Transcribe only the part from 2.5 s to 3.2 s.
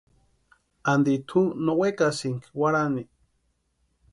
warhani.